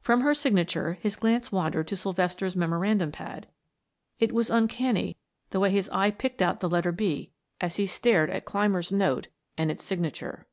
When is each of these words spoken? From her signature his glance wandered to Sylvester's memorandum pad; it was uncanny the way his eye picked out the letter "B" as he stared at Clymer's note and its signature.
From 0.00 0.22
her 0.22 0.32
signature 0.32 0.94
his 0.94 1.16
glance 1.16 1.52
wandered 1.52 1.88
to 1.88 1.96
Sylvester's 1.98 2.56
memorandum 2.56 3.12
pad; 3.12 3.48
it 4.18 4.32
was 4.32 4.48
uncanny 4.48 5.18
the 5.50 5.60
way 5.60 5.70
his 5.70 5.90
eye 5.90 6.10
picked 6.10 6.40
out 6.40 6.60
the 6.60 6.70
letter 6.70 6.90
"B" 6.90 7.32
as 7.60 7.76
he 7.76 7.84
stared 7.86 8.30
at 8.30 8.46
Clymer's 8.46 8.90
note 8.90 9.28
and 9.58 9.70
its 9.70 9.84
signature. 9.84 10.46